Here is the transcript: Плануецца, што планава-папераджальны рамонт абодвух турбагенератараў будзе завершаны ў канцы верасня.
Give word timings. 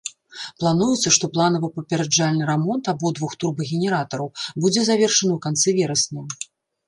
Плануецца, 0.61 1.09
што 1.15 1.25
планава-папераджальны 1.35 2.43
рамонт 2.51 2.89
абодвух 2.95 3.31
турбагенератараў 3.43 4.27
будзе 4.65 4.81
завершаны 4.89 5.31
ў 5.35 5.39
канцы 5.47 5.69
верасня. 5.81 6.21